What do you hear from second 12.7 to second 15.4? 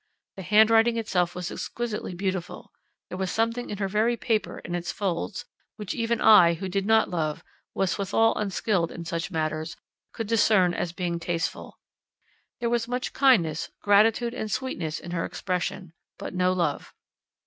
was much kindness, gratitude, and sweetness in her